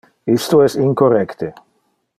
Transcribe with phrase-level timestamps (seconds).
[0.37, 1.53] Isto es incorrecte.